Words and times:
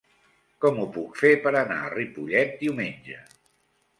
Com 0.63 0.79
ho 0.83 0.85
puc 0.95 1.19
fer 1.19 1.33
per 1.43 1.51
anar 1.59 1.77
a 1.89 1.93
Ripollet 1.95 2.57
diumenge? 2.65 3.21